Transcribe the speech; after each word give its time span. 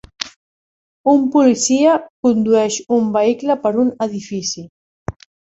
Un 1.11 1.27
policia 1.35 1.93
condueix 2.29 2.79
un 2.97 3.13
vehicle 3.19 3.59
per 3.67 3.73
un 3.85 3.93
edifici. 4.07 4.69